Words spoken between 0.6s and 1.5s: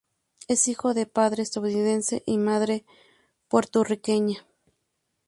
hijo de padre